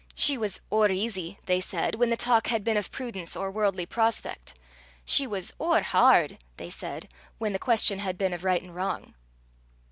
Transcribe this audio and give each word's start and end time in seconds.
She 0.15 0.35
was 0.35 0.61
"ower 0.71 0.89
easy," 0.89 1.37
they 1.45 1.61
said, 1.61 1.93
when 1.93 2.09
the 2.09 2.17
talk 2.17 2.47
had 2.47 2.63
been 2.63 2.75
of 2.75 2.91
prudence 2.91 3.35
or 3.35 3.51
worldly 3.51 3.85
prospect; 3.85 4.57
she 5.05 5.27
was 5.27 5.53
"ower 5.59 5.81
hard," 5.83 6.39
they 6.57 6.71
said, 6.71 7.07
when 7.37 7.53
the 7.53 7.59
question 7.59 7.99
had 7.99 8.17
been 8.17 8.33
of 8.33 8.43
right 8.43 8.63
and 8.63 8.73
wrong. 8.75 9.13